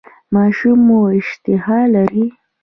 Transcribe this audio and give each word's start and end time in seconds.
ماشوم 0.33 0.79
مو 0.87 0.99
اشتها 1.17 1.79
لري؟ 1.93 2.25